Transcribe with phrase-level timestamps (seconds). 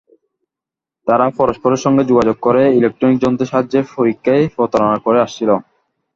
[1.07, 5.49] তারা পরস্পরের সঙ্গে যোগাযোগ করে ইলেকট্রনিক যন্ত্রের সাহায্যে পরীক্ষায় প্রতারণা করে আসছিল।